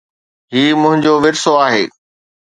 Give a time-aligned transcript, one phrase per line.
[0.53, 1.83] هي منهنجو ورثو آهي